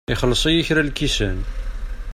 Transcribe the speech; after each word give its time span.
Ixelleṣ-iyi 0.13 0.63
kra 0.67 0.81
n 0.83 0.87
lkisan. 0.91 1.39